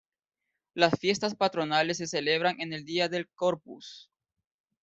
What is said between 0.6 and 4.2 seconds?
Las fiestas patronales se celebran en el día del Corpus.